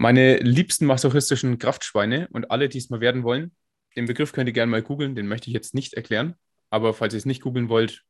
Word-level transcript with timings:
Meine 0.00 0.36
liebsten 0.36 0.86
masochistischen 0.86 1.58
Kraftschweine 1.58 2.28
und 2.30 2.52
alle, 2.52 2.68
die 2.68 2.78
es 2.78 2.88
mal 2.88 3.00
werden 3.00 3.24
wollen, 3.24 3.50
den 3.96 4.06
Begriff 4.06 4.30
könnt 4.30 4.46
ihr 4.48 4.52
gerne 4.52 4.70
mal 4.70 4.80
googeln, 4.80 5.16
den 5.16 5.26
möchte 5.26 5.48
ich 5.48 5.54
jetzt 5.54 5.74
nicht 5.74 5.94
erklären. 5.94 6.36
Aber 6.70 6.94
falls 6.94 7.14
ihr 7.14 7.18
es 7.18 7.26
nicht 7.26 7.42
googeln 7.42 7.68
wollt, 7.68 8.04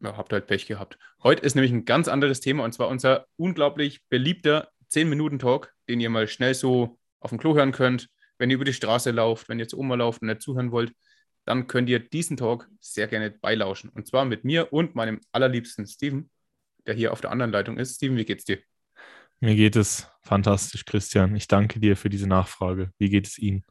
ja, 0.00 0.14
habt 0.18 0.30
halt 0.34 0.46
Pech 0.46 0.66
gehabt. 0.66 0.98
Heute 1.22 1.40
ist 1.40 1.54
nämlich 1.54 1.72
ein 1.72 1.86
ganz 1.86 2.06
anderes 2.06 2.40
Thema 2.40 2.64
und 2.64 2.74
zwar 2.74 2.88
unser 2.88 3.24
unglaublich 3.36 4.02
beliebter 4.10 4.68
10-Minuten-Talk, 4.90 5.72
den 5.88 6.00
ihr 6.00 6.10
mal 6.10 6.28
schnell 6.28 6.52
so 6.52 6.98
auf 7.18 7.30
dem 7.30 7.38
Klo 7.38 7.54
hören 7.54 7.72
könnt. 7.72 8.10
Wenn 8.36 8.50
ihr 8.50 8.56
über 8.56 8.66
die 8.66 8.74
Straße 8.74 9.10
lauft, 9.10 9.48
wenn 9.48 9.58
ihr 9.58 9.68
zu 9.68 9.78
Oma 9.78 9.94
lauft 9.94 10.20
und 10.20 10.28
nicht 10.28 10.42
zuhören 10.42 10.70
wollt, 10.70 10.92
dann 11.46 11.66
könnt 11.66 11.88
ihr 11.88 11.98
diesen 11.98 12.36
Talk 12.36 12.68
sehr 12.78 13.08
gerne 13.08 13.30
beilauschen. 13.30 13.88
Und 13.88 14.06
zwar 14.06 14.26
mit 14.26 14.44
mir 14.44 14.70
und 14.70 14.94
meinem 14.96 15.18
allerliebsten 15.32 15.86
Steven, 15.86 16.28
der 16.86 16.92
hier 16.92 17.10
auf 17.10 17.22
der 17.22 17.30
anderen 17.30 17.52
Leitung 17.52 17.78
ist. 17.78 17.96
Steven, 17.96 18.18
wie 18.18 18.26
geht's 18.26 18.44
dir? 18.44 18.58
Mir 19.42 19.56
geht 19.56 19.74
es 19.74 20.06
fantastisch, 20.22 20.84
Christian. 20.84 21.34
Ich 21.34 21.48
danke 21.48 21.80
dir 21.80 21.96
für 21.96 22.08
diese 22.08 22.28
Nachfrage. 22.28 22.92
Wie 22.98 23.10
geht 23.10 23.26
es 23.26 23.38
Ihnen? 23.38 23.64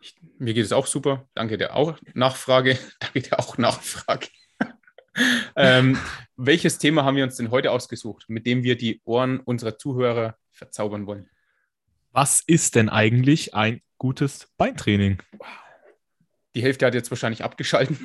Ich, 0.00 0.16
mir 0.38 0.52
geht 0.52 0.64
es 0.64 0.72
auch 0.72 0.88
super. 0.88 1.28
Danke 1.34 1.56
dir 1.56 1.76
auch 1.76 1.96
Nachfrage. 2.12 2.76
Danke 2.98 3.22
dir 3.22 3.38
auch 3.38 3.56
Nachfrage. 3.56 4.26
ähm, 5.56 5.96
welches 6.36 6.78
Thema 6.78 7.04
haben 7.04 7.14
wir 7.14 7.22
uns 7.22 7.36
denn 7.36 7.52
heute 7.52 7.70
ausgesucht, 7.70 8.24
mit 8.26 8.46
dem 8.46 8.64
wir 8.64 8.76
die 8.76 9.00
Ohren 9.04 9.38
unserer 9.38 9.78
Zuhörer 9.78 10.36
verzaubern 10.50 11.06
wollen? 11.06 11.30
Was 12.10 12.42
ist 12.44 12.74
denn 12.74 12.88
eigentlich 12.88 13.54
ein 13.54 13.80
gutes 13.98 14.48
Beintraining? 14.56 15.22
Die 16.56 16.62
Hälfte 16.62 16.84
hat 16.84 16.94
jetzt 16.94 17.12
wahrscheinlich 17.12 17.44
abgeschalten. 17.44 17.96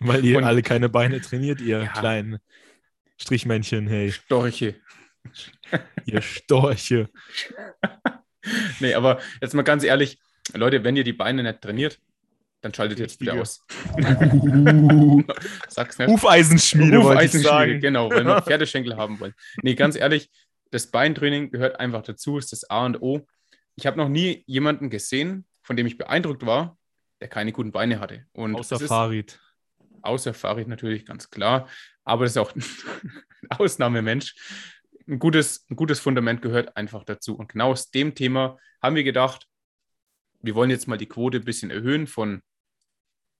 Weil 0.00 0.24
ihr 0.24 0.38
Und, 0.38 0.44
alle 0.44 0.62
keine 0.62 0.88
Beine 0.88 1.20
trainiert, 1.20 1.60
ihr 1.60 1.84
ja. 1.84 1.92
kleinen 1.92 2.40
Strichmännchen, 3.18 3.86
hey. 3.86 4.10
Storche. 4.10 4.74
Ihr 6.04 6.22
Storche. 6.22 7.08
nee, 8.80 8.94
aber 8.94 9.20
jetzt 9.40 9.54
mal 9.54 9.62
ganz 9.62 9.84
ehrlich, 9.84 10.18
Leute, 10.52 10.84
wenn 10.84 10.96
ihr 10.96 11.04
die 11.04 11.12
Beine 11.12 11.42
nicht 11.42 11.60
trainiert, 11.60 11.98
dann 12.60 12.72
schaltet 12.72 12.98
jetzt 12.98 13.20
wieder 13.20 13.34
aus. 13.34 13.64
Sag's 15.68 15.98
nicht. 15.98 16.08
Hufeisenschmiede, 16.08 16.98
Hufeisenschmiede, 16.98 17.78
genau, 17.78 18.10
weil 18.10 18.24
wir 18.24 18.42
Pferdeschenkel 18.42 18.96
haben 18.96 19.20
wollen. 19.20 19.34
Nee, 19.62 19.74
ganz 19.74 19.96
ehrlich, 19.96 20.30
das 20.70 20.86
Beintraining 20.86 21.50
gehört 21.50 21.78
einfach 21.78 22.02
dazu, 22.02 22.38
ist 22.38 22.52
das 22.52 22.68
A 22.70 22.86
und 22.86 23.00
O. 23.02 23.26
Ich 23.76 23.86
habe 23.86 23.96
noch 23.96 24.08
nie 24.08 24.44
jemanden 24.46 24.88
gesehen, 24.88 25.44
von 25.62 25.76
dem 25.76 25.86
ich 25.86 25.98
beeindruckt 25.98 26.46
war, 26.46 26.78
der 27.20 27.28
keine 27.28 27.52
guten 27.52 27.72
Beine 27.72 28.00
hatte. 28.00 28.24
Und 28.32 28.54
außer 28.54 28.80
Farid. 28.80 29.38
Außer 30.02 30.34
Farid 30.34 30.68
natürlich, 30.68 31.06
ganz 31.06 31.30
klar. 31.30 31.68
Aber 32.04 32.24
das 32.24 32.32
ist 32.32 32.38
auch 32.38 32.54
ein 32.54 32.64
Ausnahmemensch 33.50 34.34
ein 35.08 35.18
gutes, 35.18 35.66
ein 35.70 35.76
gutes 35.76 36.00
Fundament 36.00 36.42
gehört 36.42 36.76
einfach 36.76 37.04
dazu. 37.04 37.36
Und 37.36 37.52
genau 37.52 37.70
aus 37.70 37.90
dem 37.90 38.14
Thema 38.14 38.58
haben 38.82 38.96
wir 38.96 39.04
gedacht, 39.04 39.46
wir 40.40 40.54
wollen 40.54 40.70
jetzt 40.70 40.88
mal 40.88 40.98
die 40.98 41.08
Quote 41.08 41.38
ein 41.38 41.44
bisschen 41.44 41.70
erhöhen 41.70 42.06
von 42.06 42.42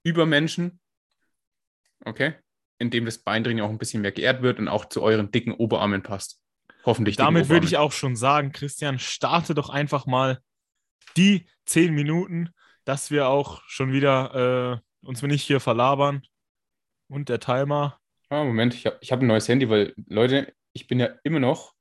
Übermenschen, 0.03 0.79
okay, 2.03 2.35
indem 2.77 3.05
das 3.05 3.19
Beintraining 3.19 3.63
auch 3.63 3.69
ein 3.69 3.77
bisschen 3.77 4.01
mehr 4.01 4.11
geehrt 4.11 4.41
wird 4.41 4.59
und 4.59 4.67
auch 4.67 4.85
zu 4.85 5.01
euren 5.01 5.31
dicken 5.31 5.53
Oberarmen 5.53 6.03
passt. 6.03 6.41
Hoffentlich. 6.83 7.15
Damit 7.15 7.49
würde 7.49 7.65
ich 7.65 7.77
auch 7.77 7.91
schon 7.91 8.15
sagen, 8.15 8.51
Christian, 8.51 8.99
starte 8.99 9.55
doch 9.55 9.69
einfach 9.69 10.05
mal 10.05 10.39
die 11.17 11.47
zehn 11.65 11.93
Minuten, 11.93 12.49
dass 12.83 13.09
wir 13.09 13.27
auch 13.27 13.63
schon 13.67 13.91
wieder 13.91 14.81
äh, 15.03 15.07
uns 15.07 15.21
nicht 15.21 15.43
hier 15.43 15.59
verlabern. 15.59 16.21
Und 17.07 17.29
der 17.29 17.39
Timer. 17.39 17.99
Ah, 18.29 18.43
Moment, 18.43 18.73
ich 18.73 18.85
habe 18.87 18.97
ich 18.99 19.11
hab 19.11 19.21
ein 19.21 19.27
neues 19.27 19.47
Handy, 19.47 19.69
weil 19.69 19.93
Leute, 20.07 20.53
ich 20.75 20.87
bin 20.87 20.99
ja 20.99 21.07
immer 21.23 21.39
noch 21.39 21.73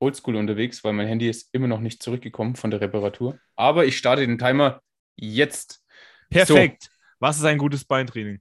oldschool 0.00 0.36
unterwegs, 0.36 0.82
weil 0.82 0.92
mein 0.94 1.06
Handy 1.06 1.28
ist 1.28 1.50
immer 1.52 1.66
noch 1.66 1.80
nicht 1.80 2.02
zurückgekommen 2.02 2.56
von 2.56 2.70
der 2.70 2.80
Reparatur. 2.80 3.38
Aber 3.54 3.84
ich 3.84 3.98
starte 3.98 4.26
den 4.26 4.38
Timer 4.38 4.80
jetzt. 5.16 5.84
Perfekt. 6.30 6.84
So. 6.84 6.90
Was 7.20 7.36
ist 7.36 7.44
ein 7.44 7.58
gutes 7.58 7.84
Beintraining? 7.84 8.40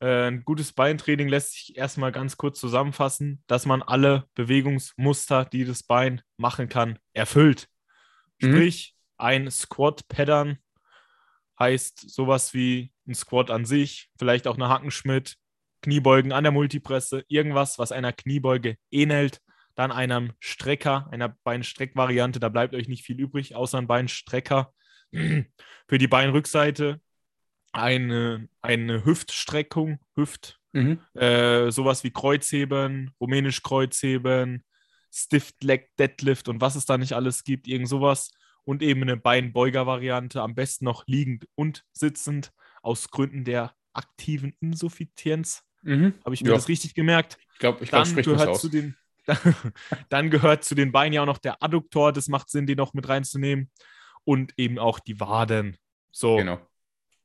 Äh, 0.00 0.28
ein 0.28 0.44
gutes 0.44 0.72
Beintraining 0.72 1.28
lässt 1.28 1.52
sich 1.52 1.76
erstmal 1.76 2.12
ganz 2.12 2.36
kurz 2.36 2.60
zusammenfassen, 2.60 3.42
dass 3.46 3.66
man 3.66 3.82
alle 3.82 4.28
Bewegungsmuster, 4.34 5.46
die 5.46 5.64
das 5.64 5.82
Bein 5.82 6.20
machen 6.36 6.68
kann, 6.68 6.98
erfüllt. 7.14 7.68
Mhm. 8.40 8.52
Sprich, 8.52 8.96
ein 9.16 9.50
Squat-Pattern 9.50 10.58
heißt 11.58 12.10
sowas 12.10 12.52
wie 12.52 12.92
ein 13.06 13.14
Squat 13.14 13.50
an 13.50 13.64
sich, 13.64 14.10
vielleicht 14.18 14.46
auch 14.46 14.56
eine 14.56 14.68
Hackenschmidt, 14.68 15.38
Kniebeugen 15.86 16.32
an 16.32 16.42
der 16.42 16.52
Multipresse, 16.52 17.24
irgendwas, 17.28 17.78
was 17.78 17.92
einer 17.92 18.12
Kniebeuge 18.12 18.76
ähnelt, 18.90 19.40
dann 19.76 19.92
einem 19.92 20.32
Strecker, 20.40 21.06
einer 21.12 21.36
Beinstreckvariante, 21.44 22.40
da 22.40 22.48
bleibt 22.48 22.74
euch 22.74 22.88
nicht 22.88 23.04
viel 23.04 23.20
übrig, 23.20 23.54
außer 23.54 23.78
ein 23.78 23.86
Beinstrecker. 23.86 24.72
Für 25.12 25.98
die 25.98 26.08
Beinrückseite 26.08 27.00
eine, 27.70 28.48
eine 28.62 29.04
Hüftstreckung, 29.04 30.00
Hüft, 30.16 30.58
mhm. 30.72 30.98
äh, 31.14 31.70
sowas 31.70 32.02
wie 32.02 32.10
Kreuzheben, 32.10 33.12
rumänisch 33.20 33.62
Kreuzheben, 33.62 34.64
Stiff 35.12 35.52
Leg 35.62 35.90
Deadlift 36.00 36.48
und 36.48 36.60
was 36.60 36.74
es 36.74 36.84
da 36.84 36.98
nicht 36.98 37.12
alles 37.12 37.44
gibt, 37.44 37.68
irgend 37.68 37.88
sowas. 37.88 38.32
Und 38.64 38.82
eben 38.82 39.02
eine 39.02 39.16
Beinbeuger-Variante, 39.16 40.42
am 40.42 40.56
besten 40.56 40.86
noch 40.86 41.06
liegend 41.06 41.46
und 41.54 41.84
sitzend, 41.92 42.52
aus 42.82 43.08
Gründen 43.12 43.44
der 43.44 43.76
aktiven 43.92 44.56
Insuffizienz. 44.60 45.62
Mhm. 45.86 46.14
Habe 46.24 46.34
ich 46.34 46.42
mir 46.42 46.50
ja. 46.50 46.54
das 46.54 46.68
richtig 46.68 46.94
gemerkt? 46.94 47.38
Ich 47.54 47.58
glaube, 47.58 47.82
ich 47.82 47.90
glaube, 47.90 48.22
gehört 48.22 48.60
zu 48.60 48.68
den 48.68 48.96
dann 50.08 50.30
gehört 50.30 50.64
zu 50.64 50.74
den 50.74 50.92
Beinen 50.92 51.12
ja 51.12 51.22
auch 51.22 51.26
noch 51.26 51.38
der 51.38 51.62
Adduktor. 51.62 52.12
Das 52.12 52.28
macht 52.28 52.50
Sinn, 52.50 52.66
den 52.66 52.76
noch 52.76 52.94
mit 52.94 53.08
reinzunehmen. 53.08 53.70
Und 54.24 54.52
eben 54.56 54.78
auch 54.78 54.98
die 54.98 55.20
Waden. 55.20 55.76
So. 56.10 56.36
Genau. 56.36 56.60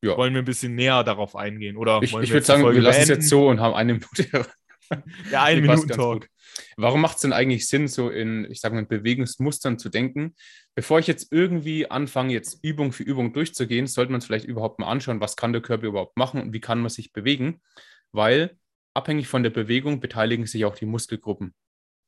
Ja. 0.04 0.18
Wollen 0.18 0.34
wir 0.34 0.42
ein 0.42 0.46
bisschen 0.46 0.76
näher 0.76 1.04
darauf 1.04 1.36
eingehen? 1.36 1.78
Oder 1.78 2.02
ich, 2.02 2.16
ich 2.16 2.32
würde 2.32 2.46
sagen, 2.46 2.64
wir 2.64 2.82
lassen 2.82 3.02
es 3.02 3.08
jetzt 3.08 3.30
so 3.30 3.50
und 3.50 3.60
haben 3.60 3.76
eine 3.76 3.94
Minute. 3.94 4.48
ja, 5.32 5.44
eine 5.44 5.62
Minute 5.62 5.88
Talk. 5.88 6.28
Warum 6.76 7.02
macht 7.02 7.16
es 7.16 7.22
denn 7.22 7.34
eigentlich 7.34 7.68
Sinn, 7.68 7.88
so 7.88 8.10
in, 8.10 8.46
ich 8.52 8.60
sage 8.60 8.76
mal, 8.76 8.86
Bewegungsmustern 8.86 9.80
zu 9.80 9.90
denken? 9.90 10.36
Bevor 10.76 11.00
ich 11.00 11.08
jetzt 11.08 11.32
irgendwie 11.32 11.90
anfange, 11.90 12.34
jetzt 12.34 12.60
Übung 12.64 12.92
für 12.92 13.04
Übung 13.04 13.32
durchzugehen, 13.32 13.88
sollte 13.88 14.12
man 14.12 14.20
es 14.20 14.26
vielleicht 14.26 14.46
überhaupt 14.46 14.80
mal 14.80 14.88
anschauen, 14.88 15.22
was 15.22 15.38
kann 15.38 15.54
der 15.54 15.62
Körper 15.62 15.88
überhaupt 15.88 16.18
machen 16.18 16.42
und 16.42 16.52
wie 16.52 16.60
kann 16.60 16.80
man 16.80 16.90
sich 16.90 17.14
bewegen 17.14 17.62
weil 18.12 18.58
abhängig 18.94 19.28
von 19.28 19.44
der 19.44 19.50
Bewegung 19.50 20.00
beteiligen 20.00 20.46
sich 20.46 20.66
auch 20.66 20.76
die 20.76 20.86
Muskelgruppen. 20.86 21.54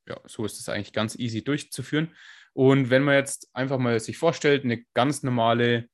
Ja, 0.08 0.20
so 0.26 0.46
ist 0.46 0.60
es 0.60 0.70
eigentlich 0.70 0.94
ganz 0.94 1.18
easy 1.18 1.44
durchzuführen. 1.44 2.14
Und 2.54 2.90
wenn 2.90 3.04
man 3.04 3.16
jetzt 3.16 3.50
einfach 3.54 3.80
mal 3.80 4.00
sich 4.00 4.18
vorstellt, 4.18 4.64
eine 4.64 4.84
ganz 4.94 5.24
normale 5.24 5.88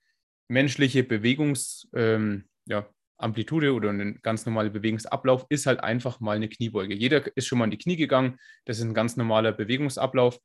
menschliche 0.48 1.04
Bewegungsamplitude 1.04 1.88
ähm, 1.96 2.46
ja, 2.66 3.72
oder 3.72 3.90
ein 3.92 4.20
ganz 4.22 4.46
normaler 4.46 4.70
Bewegungsablauf 4.70 5.46
ist 5.50 5.68
halt 5.68 5.80
einfach 5.82 6.20
mal 6.20 6.36
eine 6.36 6.50
Kniebeuge. 6.50 6.96
Jeder 6.96 7.26
ist 7.38 7.48
schon 7.48 7.60
mal 7.60 7.66
in 7.66 7.72
die 7.72 7.78
Knie 7.78 7.96
gegangen. 7.96 8.38
Das 8.66 8.78
ist 8.80 8.84
ein 8.84 8.94
ganz 8.94 9.16
normaler 9.16 9.52
Bewegungsablauf. 9.52 10.40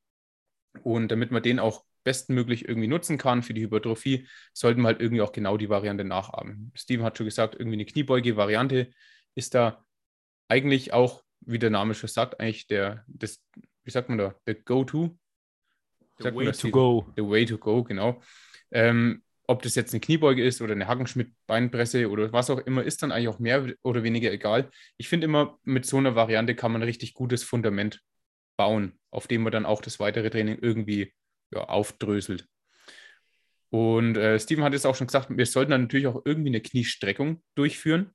Und 0.83 1.09
damit 1.09 1.31
man 1.31 1.43
den 1.43 1.59
auch 1.59 1.85
bestmöglich 2.05 2.69
irgendwie 2.69 2.89
nutzen 2.89 3.17
kann 3.17 3.43
für 3.43 3.55
die 3.55 3.63
Hypertrophie, 3.63 4.29
sollten 4.53 4.83
wir 4.83 4.89
halt 4.89 5.01
irgendwie 5.01 5.23
auch 5.23 5.33
genau 5.33 5.57
die 5.57 5.71
Variante 5.71 6.05
nachahmen. 6.05 6.71
Steven 6.75 7.05
hat 7.05 7.17
schon 7.17 7.27
gesagt, 7.27 7.55
irgendwie 7.55 7.77
eine 7.77 7.87
Kniebeuge-Variante 7.87 8.91
ist 9.35 9.55
da 9.55 9.85
eigentlich 10.49 10.93
auch, 10.93 11.23
wie 11.41 11.59
der 11.59 11.71
Name 11.71 11.95
schon 11.95 12.09
sagt, 12.09 12.41
eigentlich 12.41 12.67
der, 12.67 13.05
das, 13.07 13.43
wie 13.85 13.91
sagt 13.91 14.09
man 14.09 14.19
da, 14.19 14.35
der 14.47 14.55
Go-To. 14.55 15.19
The 16.19 16.35
way 16.35 16.53
to 16.53 16.71
go. 16.71 17.07
The 17.17 17.23
way 17.23 17.45
to 17.45 17.59
go, 17.59 17.83
genau. 17.83 18.23
Ähm, 18.71 19.23
ob 19.47 19.63
das 19.63 19.75
jetzt 19.75 19.93
eine 19.93 20.01
Kniebeuge 20.01 20.45
ist 20.45 20.63
oder 20.63 20.73
eine 20.73 20.87
Hackenschmidt-Beinpresse 20.87 22.09
oder 22.09 22.33
was 22.33 22.51
auch 22.51 22.61
immer, 22.61 22.83
ist 22.83 23.03
dann 23.03 23.13
eigentlich 23.13 23.29
auch 23.29 23.39
mehr 23.39 23.75
oder 23.83 24.03
weniger 24.03 24.33
egal. 24.33 24.71
Ich 24.97 25.09
finde 25.09 25.27
immer, 25.27 25.59
mit 25.65 25.85
so 25.85 25.99
einer 25.99 26.15
Variante 26.15 26.55
kann 26.55 26.73
man 26.73 26.81
ein 26.81 26.87
richtig 26.87 27.15
gutes 27.15 27.43
Fundament 27.43 28.01
bauen, 28.57 28.99
auf 29.11 29.27
dem 29.27 29.43
man 29.43 29.53
dann 29.53 29.67
auch 29.67 29.83
das 29.83 30.01
weitere 30.01 30.31
Training 30.31 30.59
irgendwie 30.61 31.13
ja, 31.53 31.65
aufdröselt. 31.65 32.47
Und 33.71 34.17
äh, 34.17 34.39
Steven 34.39 34.65
hat 34.65 34.73
es 34.73 34.87
auch 34.87 34.95
schon 34.95 35.09
gesagt, 35.09 35.29
wir 35.31 35.47
sollten 35.47 35.73
dann 35.73 35.83
natürlich 35.83 36.07
auch 36.07 36.23
irgendwie 36.25 36.51
eine 36.51 36.61
Kniestreckung 36.61 37.43
durchführen. 37.57 38.14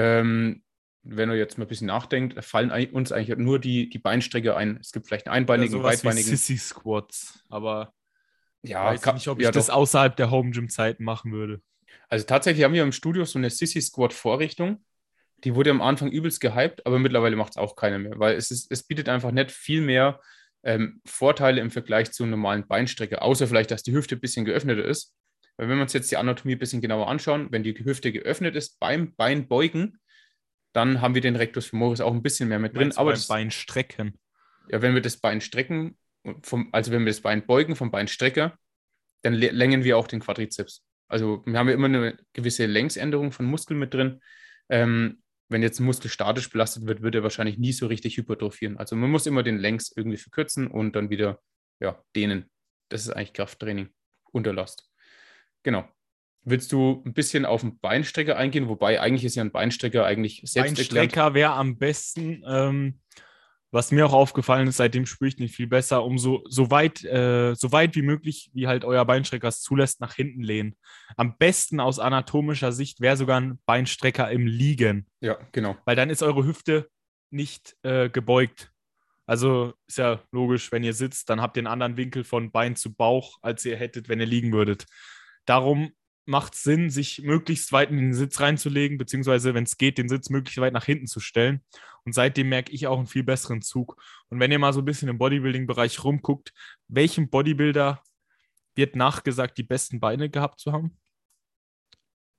Ähm, 0.00 0.62
wenn 1.02 1.30
ihr 1.30 1.36
jetzt 1.36 1.58
mal 1.58 1.64
ein 1.64 1.68
bisschen 1.68 1.86
nachdenkt, 1.86 2.42
fallen 2.44 2.70
uns 2.92 3.12
eigentlich 3.12 3.36
nur 3.38 3.58
die, 3.58 3.88
die 3.88 3.98
Beinstrecke 3.98 4.56
ein. 4.56 4.78
Es 4.80 4.92
gibt 4.92 5.06
vielleicht 5.06 5.26
einen 5.26 5.36
einbeinigen, 5.36 5.76
ja, 5.76 5.82
beidbeinigen. 5.82 6.28
Sissy 6.28 6.58
Squats, 6.58 7.42
aber 7.48 7.94
ja, 8.62 8.84
weiß 8.84 9.00
kann, 9.00 9.14
nicht, 9.14 9.28
ob 9.28 9.38
ich 9.38 9.44
ja, 9.44 9.50
das 9.50 9.68
doch. 9.68 9.74
außerhalb 9.74 10.16
der 10.16 10.30
Home 10.30 10.50
Gym 10.50 10.68
Zeiten 10.68 11.04
machen 11.04 11.32
würde. 11.32 11.62
Also 12.08 12.26
tatsächlich 12.26 12.64
haben 12.64 12.74
wir 12.74 12.82
im 12.82 12.92
Studio 12.92 13.24
so 13.24 13.38
eine 13.38 13.50
Sissy 13.50 13.80
Squat 13.80 14.12
Vorrichtung. 14.12 14.84
Die 15.44 15.54
wurde 15.54 15.70
am 15.70 15.80
Anfang 15.80 16.10
übelst 16.10 16.40
gehypt, 16.40 16.84
aber 16.84 16.98
mittlerweile 16.98 17.36
macht 17.36 17.52
es 17.52 17.56
auch 17.56 17.76
keiner 17.76 17.98
mehr, 17.98 18.18
weil 18.18 18.36
es, 18.36 18.50
ist, 18.50 18.70
es 18.70 18.82
bietet 18.82 19.08
einfach 19.08 19.30
nicht 19.30 19.50
viel 19.50 19.80
mehr 19.80 20.20
ähm, 20.62 21.00
Vorteile 21.06 21.62
im 21.62 21.70
Vergleich 21.70 22.12
zur 22.12 22.26
normalen 22.26 22.66
Beinstrecke, 22.66 23.22
außer 23.22 23.46
vielleicht, 23.46 23.70
dass 23.70 23.82
die 23.82 23.92
Hüfte 23.92 24.16
ein 24.16 24.20
bisschen 24.20 24.44
geöffneter 24.44 24.84
ist. 24.84 25.14
Weil 25.60 25.68
wenn 25.68 25.76
wir 25.76 25.82
uns 25.82 25.92
jetzt 25.92 26.10
die 26.10 26.16
Anatomie 26.16 26.54
ein 26.54 26.58
bisschen 26.58 26.80
genauer 26.80 27.08
anschauen, 27.08 27.48
wenn 27.50 27.62
die 27.62 27.74
Hüfte 27.84 28.12
geöffnet 28.12 28.56
ist 28.56 28.80
beim 28.80 29.14
Beinbeugen, 29.14 29.98
dann 30.72 31.02
haben 31.02 31.14
wir 31.14 31.20
den 31.20 31.36
Rectus 31.36 31.66
femoris 31.66 32.00
auch 32.00 32.14
ein 32.14 32.22
bisschen 32.22 32.48
mehr 32.48 32.58
mit 32.58 32.74
drin. 32.74 32.92
Aber 32.96 33.10
beim 33.10 33.14
das, 33.16 33.28
Bein 33.28 33.50
strecken. 33.50 34.18
Ja, 34.70 34.80
wenn 34.80 34.94
wir 34.94 35.02
das 35.02 35.18
Bein 35.18 35.42
strecken, 35.42 35.98
vom, 36.40 36.70
also 36.72 36.92
wenn 36.92 37.04
wir 37.04 37.12
das 37.12 37.20
Bein 37.20 37.44
beugen 37.44 37.76
vom 37.76 37.90
Beinstrecker, 37.90 38.56
dann 39.20 39.34
längen 39.34 39.84
wir 39.84 39.98
auch 39.98 40.06
den 40.06 40.20
Quadrizeps. 40.20 40.82
Also 41.08 41.42
wir 41.44 41.58
haben 41.58 41.68
ja 41.68 41.74
immer 41.74 41.88
eine 41.88 42.16
gewisse 42.32 42.64
Längsänderung 42.64 43.30
von 43.30 43.44
Muskeln 43.44 43.78
mit 43.78 43.92
drin. 43.92 44.22
Ähm, 44.70 45.22
wenn 45.50 45.62
jetzt 45.62 45.78
ein 45.78 45.84
Muskel 45.84 46.10
statisch 46.10 46.48
belastet 46.48 46.86
wird, 46.86 47.02
wird 47.02 47.16
er 47.16 47.22
wahrscheinlich 47.22 47.58
nie 47.58 47.72
so 47.72 47.86
richtig 47.86 48.16
hypertrophieren. 48.16 48.78
Also 48.78 48.96
man 48.96 49.10
muss 49.10 49.26
immer 49.26 49.42
den 49.42 49.58
Längs 49.58 49.92
irgendwie 49.94 50.16
verkürzen 50.16 50.68
und 50.68 50.96
dann 50.96 51.10
wieder 51.10 51.38
ja, 51.80 52.02
dehnen. 52.16 52.50
Das 52.88 53.02
ist 53.02 53.10
eigentlich 53.10 53.34
Krafttraining 53.34 53.90
unter 54.32 54.54
Last. 54.54 54.89
Genau. 55.62 55.88
Willst 56.42 56.72
du 56.72 57.02
ein 57.04 57.12
bisschen 57.12 57.44
auf 57.44 57.60
den 57.60 57.78
Beinstrecker 57.78 58.36
eingehen? 58.36 58.68
Wobei 58.68 59.00
eigentlich 59.00 59.24
ist 59.24 59.34
ja 59.34 59.44
ein 59.44 59.52
Beinstrecker 59.52 60.06
eigentlich 60.06 60.42
selbst 60.44 60.76
Beinstrecker 60.76 61.34
wäre 61.34 61.52
am 61.52 61.76
besten, 61.76 62.42
ähm, 62.48 63.00
was 63.72 63.92
mir 63.92 64.06
auch 64.06 64.12
aufgefallen 64.12 64.66
ist, 64.66 64.78
seitdem 64.78 65.06
spüre 65.06 65.28
ich 65.28 65.38
nicht 65.38 65.54
viel 65.54 65.68
besser, 65.68 66.04
um 66.04 66.18
so, 66.18 66.42
so, 66.48 66.70
weit, 66.70 67.04
äh, 67.04 67.54
so 67.54 67.70
weit 67.72 67.94
wie 67.94 68.02
möglich, 68.02 68.50
wie 68.52 68.66
halt 68.66 68.84
euer 68.84 69.04
Beinstrecker 69.04 69.48
es 69.48 69.60
zulässt, 69.60 70.00
nach 70.00 70.14
hinten 70.14 70.42
lehnen. 70.42 70.76
Am 71.16 71.36
besten 71.36 71.78
aus 71.78 71.98
anatomischer 71.98 72.72
Sicht 72.72 73.00
wäre 73.00 73.16
sogar 73.16 73.40
ein 73.40 73.60
Beinstrecker 73.66 74.30
im 74.30 74.46
Liegen. 74.46 75.06
Ja, 75.20 75.38
genau. 75.52 75.76
Weil 75.84 75.94
dann 75.94 76.10
ist 76.10 76.22
eure 76.22 76.44
Hüfte 76.44 76.88
nicht 77.30 77.76
äh, 77.82 78.08
gebeugt. 78.08 78.72
Also 79.26 79.74
ist 79.86 79.98
ja 79.98 80.20
logisch, 80.32 80.72
wenn 80.72 80.82
ihr 80.82 80.94
sitzt, 80.94 81.30
dann 81.30 81.40
habt 81.40 81.56
ihr 81.56 81.60
einen 81.60 81.68
anderen 81.68 81.96
Winkel 81.96 82.24
von 82.24 82.50
Bein 82.50 82.74
zu 82.74 82.92
Bauch, 82.92 83.38
als 83.42 83.64
ihr 83.64 83.76
hättet, 83.76 84.08
wenn 84.08 84.18
ihr 84.18 84.26
liegen 84.26 84.52
würdet. 84.52 84.86
Darum 85.50 85.90
macht 86.26 86.54
es 86.54 86.62
Sinn, 86.62 86.90
sich 86.90 87.22
möglichst 87.22 87.72
weit 87.72 87.90
in 87.90 87.96
den 87.96 88.14
Sitz 88.14 88.38
reinzulegen, 88.38 88.98
beziehungsweise, 88.98 89.52
wenn 89.52 89.64
es 89.64 89.78
geht, 89.78 89.98
den 89.98 90.08
Sitz 90.08 90.30
möglichst 90.30 90.60
weit 90.60 90.72
nach 90.72 90.84
hinten 90.84 91.08
zu 91.08 91.18
stellen. 91.18 91.64
Und 92.04 92.12
seitdem 92.12 92.48
merke 92.48 92.70
ich 92.70 92.86
auch 92.86 92.98
einen 92.98 93.08
viel 93.08 93.24
besseren 93.24 93.60
Zug. 93.60 94.00
Und 94.28 94.38
wenn 94.38 94.52
ihr 94.52 94.60
mal 94.60 94.72
so 94.72 94.80
ein 94.80 94.84
bisschen 94.84 95.08
im 95.08 95.18
Bodybuilding-Bereich 95.18 96.04
rumguckt, 96.04 96.52
welchem 96.86 97.30
Bodybuilder 97.30 98.00
wird 98.76 98.94
nachgesagt, 98.94 99.58
die 99.58 99.64
besten 99.64 99.98
Beine 99.98 100.30
gehabt 100.30 100.60
zu 100.60 100.70
haben? 100.70 100.96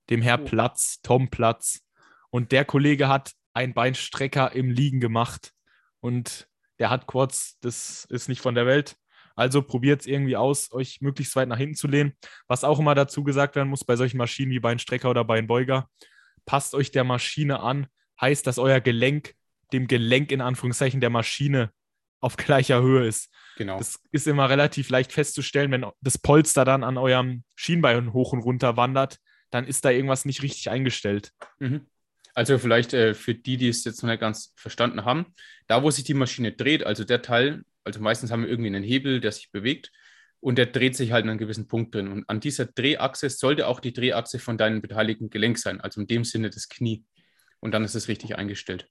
Dem 0.09 0.21
Herr 0.21 0.39
oh. 0.39 0.45
Platz, 0.45 1.01
Tom 1.01 1.29
Platz. 1.29 1.81
Und 2.29 2.53
der 2.53 2.63
Kollege 2.63 3.09
hat 3.09 3.33
einen 3.51 3.73
Beinstrecker 3.73 4.53
im 4.53 4.71
Liegen 4.71 5.01
gemacht. 5.01 5.51
Und 5.99 6.47
der 6.79 6.89
hat 6.89 7.07
Quads, 7.07 7.59
das 7.59 8.05
ist 8.05 8.29
nicht 8.29 8.39
von 8.39 8.55
der 8.55 8.65
Welt. 8.65 8.95
Also 9.35 9.61
probiert 9.61 10.01
es 10.01 10.07
irgendwie 10.07 10.35
aus, 10.35 10.71
euch 10.71 11.01
möglichst 11.01 11.35
weit 11.35 11.47
nach 11.47 11.57
hinten 11.57 11.75
zu 11.75 11.87
lehnen. 11.87 12.13
Was 12.47 12.63
auch 12.63 12.79
immer 12.79 12.95
dazu 12.95 13.23
gesagt 13.23 13.55
werden 13.55 13.69
muss 13.69 13.83
bei 13.83 13.95
solchen 13.95 14.17
Maschinen 14.17 14.51
wie 14.51 14.59
Beinstrecker 14.59 15.09
oder 15.09 15.23
Beinbeuger, 15.23 15.89
passt 16.45 16.73
euch 16.75 16.91
der 16.91 17.03
Maschine 17.03 17.59
an, 17.59 17.87
heißt, 18.19 18.45
dass 18.45 18.57
euer 18.57 18.79
Gelenk 18.79 19.33
dem 19.73 19.87
Gelenk 19.87 20.31
in 20.31 20.41
Anführungszeichen 20.41 21.01
der 21.01 21.09
Maschine 21.09 21.71
auf 22.19 22.37
gleicher 22.37 22.81
Höhe 22.81 23.07
ist. 23.07 23.31
Genau. 23.57 23.77
Das 23.77 23.99
ist 24.11 24.27
immer 24.27 24.49
relativ 24.49 24.89
leicht 24.89 25.11
festzustellen, 25.11 25.71
wenn 25.71 25.85
das 26.01 26.17
Polster 26.17 26.65
dann 26.65 26.83
an 26.83 26.97
eurem 26.97 27.43
Schienbein 27.55 28.13
hoch 28.13 28.33
und 28.33 28.41
runter 28.41 28.77
wandert, 28.77 29.17
dann 29.49 29.65
ist 29.65 29.83
da 29.85 29.89
irgendwas 29.89 30.25
nicht 30.25 30.43
richtig 30.43 30.69
eingestellt. 30.69 31.31
Mhm. 31.59 31.87
Also 32.33 32.57
vielleicht 32.57 32.93
äh, 32.93 33.13
für 33.13 33.35
die, 33.35 33.57
die 33.57 33.67
es 33.67 33.83
jetzt 33.83 34.01
noch 34.01 34.09
nicht 34.09 34.21
ganz 34.21 34.53
verstanden 34.55 35.03
haben, 35.03 35.33
da 35.67 35.83
wo 35.83 35.91
sich 35.91 36.05
die 36.05 36.13
Maschine 36.13 36.53
dreht, 36.53 36.83
also 36.85 37.03
der 37.03 37.21
Teil, 37.21 37.63
also 37.83 37.99
meistens 37.99 38.31
haben 38.31 38.43
wir 38.43 38.49
irgendwie 38.49 38.67
einen 38.67 38.83
Hebel, 38.83 39.21
der 39.21 39.31
sich 39.31 39.51
bewegt 39.51 39.91
und 40.39 40.57
der 40.57 40.65
dreht 40.65 40.95
sich 40.95 41.11
halt 41.11 41.23
an 41.23 41.29
einem 41.29 41.39
gewissen 41.39 41.67
Punkt 41.67 41.93
drin. 41.95 42.07
Und 42.07 42.27
an 42.27 42.39
dieser 42.39 42.65
Drehachse 42.65 43.29
sollte 43.29 43.67
auch 43.67 43.79
die 43.79 43.93
Drehachse 43.93 44.39
von 44.39 44.57
deinem 44.57 44.81
beteiligten 44.81 45.29
Gelenk 45.29 45.57
sein, 45.57 45.79
also 45.79 46.01
in 46.01 46.07
dem 46.07 46.23
Sinne 46.23 46.49
das 46.49 46.67
Knie. 46.67 47.05
Und 47.59 47.73
dann 47.73 47.83
ist 47.83 47.95
es 47.95 48.07
richtig 48.07 48.37
eingestellt. 48.37 48.89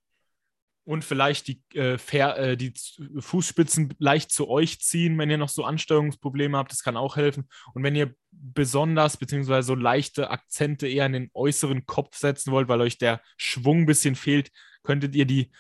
Und 0.85 1.05
vielleicht 1.05 1.49
die, 1.49 1.63
äh, 1.75 1.99
fair, 1.99 2.37
äh, 2.39 2.57
die 2.57 2.73
Fußspitzen 3.19 3.95
leicht 3.99 4.33
zu 4.33 4.49
euch 4.49 4.81
ziehen, 4.81 5.19
wenn 5.19 5.31
ihr 5.31 5.39
noch 5.39 5.49
so 5.49 5.65
Ansteuerungsprobleme 5.65 6.57
habt. 6.57 6.73
Das 6.73 6.83
kann 6.83 6.97
auch 6.97 7.17
helfen. 7.17 7.49
Und 7.75 7.83
wenn 7.83 7.95
ihr 7.95 8.15
besonders 8.31 9.17
beziehungsweise 9.17 9.67
so 9.67 9.75
leichte 9.75 10.31
Akzente 10.31 10.89
eher 10.89 11.07
in 11.07 11.13
den 11.13 11.31
äußeren 11.35 11.85
Kopf 11.85 12.17
setzen 12.17 12.53
wollt, 12.53 12.69
weil 12.69 12.81
euch 12.81 12.97
der 12.97 13.21
Schwung 13.37 13.81
ein 13.81 13.87
bisschen 13.87 14.15
fehlt, 14.15 14.51
könntet 14.83 15.15
ihr 15.15 15.27
die 15.27 15.51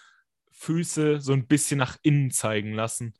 Füße 0.60 1.20
so 1.20 1.32
ein 1.32 1.46
bisschen 1.46 1.78
nach 1.78 1.98
innen 2.02 2.30
zeigen 2.30 2.72
lassen. 2.72 3.14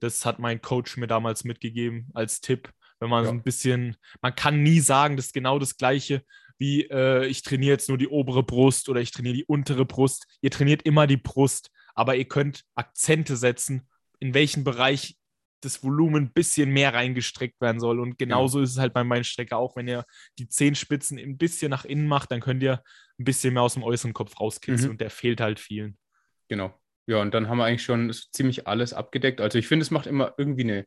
Das 0.00 0.24
hat 0.24 0.38
mein 0.38 0.62
Coach 0.62 0.96
mir 0.96 1.06
damals 1.06 1.44
mitgegeben 1.44 2.08
als 2.14 2.40
Tipp. 2.40 2.70
Wenn 3.00 3.10
man 3.10 3.24
ja. 3.24 3.30
so 3.30 3.34
ein 3.34 3.42
bisschen, 3.42 3.96
man 4.22 4.34
kann 4.34 4.62
nie 4.62 4.80
sagen, 4.80 5.16
das 5.16 5.26
ist 5.26 5.34
genau 5.34 5.58
das 5.58 5.76
Gleiche 5.76 6.22
wie 6.58 6.82
äh, 6.90 7.26
ich 7.26 7.42
trainiere 7.42 7.72
jetzt 7.72 7.88
nur 7.88 7.98
die 7.98 8.08
obere 8.08 8.42
Brust 8.42 8.88
oder 8.88 9.00
ich 9.00 9.12
trainiere 9.12 9.36
die 9.36 9.44
untere 9.44 9.84
Brust. 9.84 10.26
Ihr 10.42 10.50
trainiert 10.50 10.82
immer 10.82 11.06
die 11.06 11.16
Brust, 11.16 11.70
aber 11.94 12.16
ihr 12.16 12.26
könnt 12.26 12.64
Akzente 12.74 13.36
setzen, 13.36 13.88
in 14.18 14.34
welchem 14.34 14.64
Bereich 14.64 15.16
das 15.60 15.82
Volumen 15.82 16.24
ein 16.24 16.32
bisschen 16.32 16.70
mehr 16.70 16.94
reingestreckt 16.94 17.60
werden 17.60 17.80
soll. 17.80 17.98
Und 18.00 18.18
genauso 18.18 18.58
ja. 18.58 18.64
ist 18.64 18.72
es 18.72 18.78
halt 18.78 18.92
beim 18.92 19.08
Beinstrecker 19.08 19.56
auch. 19.56 19.76
Wenn 19.76 19.88
ihr 19.88 20.04
die 20.38 20.48
Zehenspitzen 20.48 21.18
ein 21.18 21.38
bisschen 21.38 21.70
nach 21.70 21.84
innen 21.84 22.06
macht, 22.06 22.30
dann 22.30 22.40
könnt 22.40 22.62
ihr 22.62 22.82
ein 23.18 23.24
bisschen 23.24 23.54
mehr 23.54 23.62
aus 23.62 23.74
dem 23.74 23.82
äußeren 23.82 24.12
Kopf 24.12 24.38
rauskitzeln 24.40 24.88
mhm. 24.88 24.92
und 24.92 25.00
der 25.00 25.10
fehlt 25.10 25.40
halt 25.40 25.58
vielen. 25.58 25.96
Genau. 26.48 26.74
Ja, 27.06 27.22
und 27.22 27.32
dann 27.32 27.48
haben 27.48 27.58
wir 27.58 27.64
eigentlich 27.64 27.84
schon 27.84 28.12
ziemlich 28.32 28.66
alles 28.66 28.92
abgedeckt. 28.92 29.40
Also 29.40 29.58
ich 29.58 29.66
finde, 29.66 29.82
es 29.82 29.90
macht 29.90 30.06
immer 30.06 30.34
irgendwie 30.36 30.64
eine 30.64 30.84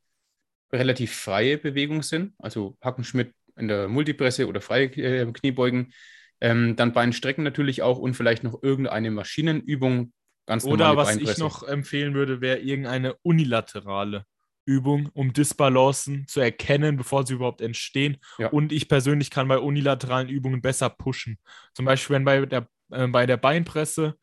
relativ 0.72 1.14
freie 1.16 1.58
Bewegung 1.58 2.04
Sinn. 2.04 2.34
Also 2.38 2.78
Hackenschmidt 2.82 3.34
in 3.58 3.68
der 3.68 3.88
Multipresse 3.88 4.48
oder 4.48 4.62
freie 4.62 4.86
äh, 4.86 5.32
Kniebeugen. 5.32 5.94
Ähm, 6.40 6.76
dann 6.76 6.94
Beinstrecken 6.94 7.44
natürlich 7.44 7.82
auch 7.82 8.00
und 8.00 8.16
vielleicht 8.16 8.44
noch 8.44 8.62
irgendeine 8.64 9.12
Maschinenübung. 9.12 10.14
Ganz 10.48 10.66
oder 10.66 10.98
was 10.98 11.16
ich 11.16 11.38
noch 11.38 11.64
empfehlen 11.64 12.14
würde, 12.14 12.42
wäre 12.42 12.60
irgendeine 12.60 13.16
unilaterale 13.22 14.26
Übung, 14.66 15.10
um 15.14 15.34
Disbalancen 15.34 16.28
zu 16.28 16.40
erkennen, 16.40 16.98
bevor 16.98 17.26
sie 17.26 17.34
überhaupt 17.34 17.62
entstehen. 17.62 18.18
Ja. 18.38 18.50
Und 18.50 18.72
ich 18.72 18.88
persönlich 18.88 19.30
kann 19.30 19.48
bei 19.48 19.60
unilateralen 19.60 20.30
Übungen 20.30 20.62
besser 20.62 20.90
pushen. 20.90 21.38
Zum 21.74 21.86
Beispiel, 21.86 22.16
wenn 22.16 22.26
bei 22.26 22.46
der, 22.46 22.68
äh, 22.92 23.08
bei 23.08 23.26
der 23.26 23.38
Beinpresse 23.38 24.16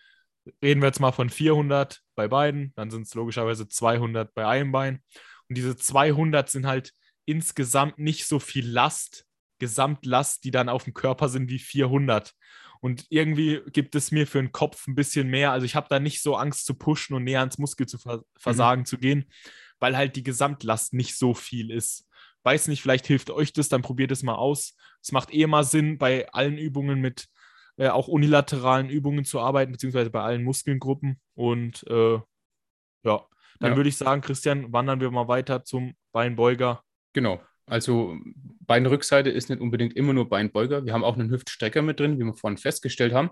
reden 0.62 0.80
wir 0.80 0.88
jetzt 0.88 1.00
mal 1.00 1.12
von 1.12 1.30
400 1.30 2.00
bei 2.14 2.28
beiden, 2.28 2.72
dann 2.76 2.90
sind 2.90 3.02
es 3.02 3.14
logischerweise 3.14 3.68
200 3.68 4.34
bei 4.34 4.46
einem 4.46 4.72
Bein. 4.72 5.02
Und 5.48 5.56
diese 5.56 5.76
200 5.76 6.48
sind 6.48 6.66
halt 6.66 6.92
insgesamt 7.24 7.98
nicht 7.98 8.26
so 8.26 8.38
viel 8.38 8.68
Last, 8.68 9.26
Gesamtlast, 9.58 10.44
die 10.44 10.50
dann 10.50 10.68
auf 10.68 10.84
dem 10.84 10.94
Körper 10.94 11.28
sind, 11.28 11.50
wie 11.50 11.58
400. 11.58 12.34
Und 12.80 13.06
irgendwie 13.10 13.60
gibt 13.72 13.94
es 13.94 14.12
mir 14.12 14.26
für 14.26 14.38
den 14.38 14.52
Kopf 14.52 14.86
ein 14.86 14.94
bisschen 14.94 15.28
mehr. 15.28 15.52
Also 15.52 15.66
ich 15.66 15.74
habe 15.74 15.88
da 15.90 15.98
nicht 15.98 16.22
so 16.22 16.36
Angst 16.36 16.64
zu 16.64 16.74
pushen 16.74 17.16
und 17.16 17.24
näher 17.24 17.40
ans 17.40 17.58
Muskel 17.58 17.86
zu 17.86 17.98
versagen 18.36 18.82
mhm. 18.82 18.86
zu 18.86 18.98
gehen, 18.98 19.30
weil 19.80 19.96
halt 19.96 20.16
die 20.16 20.22
Gesamtlast 20.22 20.94
nicht 20.94 21.16
so 21.18 21.34
viel 21.34 21.70
ist. 21.70 22.08
Weiß 22.44 22.68
nicht, 22.68 22.80
vielleicht 22.80 23.06
hilft 23.06 23.30
euch 23.30 23.52
das, 23.52 23.68
dann 23.68 23.82
probiert 23.82 24.12
es 24.12 24.22
mal 24.22 24.36
aus. 24.36 24.76
Es 25.02 25.12
macht 25.12 25.34
eh 25.34 25.46
mal 25.46 25.64
Sinn, 25.64 25.98
bei 25.98 26.28
allen 26.32 26.56
Übungen 26.56 27.00
mit 27.00 27.28
äh, 27.78 27.88
auch 27.88 28.08
unilateralen 28.08 28.90
Übungen 28.90 29.24
zu 29.24 29.40
arbeiten, 29.40 29.72
beziehungsweise 29.72 30.10
bei 30.10 30.20
allen 30.20 30.44
Muskelgruppen. 30.44 31.20
Und 31.34 31.84
äh, 31.88 32.18
ja, 33.04 33.26
dann 33.60 33.70
ja. 33.72 33.76
würde 33.76 33.88
ich 33.88 33.96
sagen, 33.96 34.20
Christian, 34.20 34.72
wandern 34.72 35.00
wir 35.00 35.10
mal 35.10 35.28
weiter 35.28 35.64
zum 35.64 35.94
Beinbeuger. 36.12 36.82
Genau. 37.12 37.40
Also 37.66 38.16
Beinrückseite 38.60 39.30
ist 39.30 39.48
nicht 39.50 39.60
unbedingt 39.60 39.94
immer 39.94 40.12
nur 40.12 40.28
Beinbeuger. 40.28 40.84
Wir 40.84 40.92
haben 40.92 41.04
auch 41.04 41.16
einen 41.16 41.30
Hüftstrecker 41.30 41.82
mit 41.82 42.00
drin, 42.00 42.18
wie 42.18 42.24
wir 42.24 42.34
vorhin 42.34 42.56
festgestellt 42.56 43.12
haben. 43.12 43.30